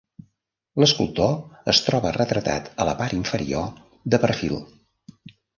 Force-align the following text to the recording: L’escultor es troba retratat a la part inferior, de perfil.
L’escultor 0.83 1.35
es 1.75 1.83
troba 1.89 2.15
retratat 2.17 2.73
a 2.85 2.89
la 2.91 2.97
part 3.03 3.19
inferior, 3.21 3.71
de 4.15 4.25
perfil. 4.25 4.59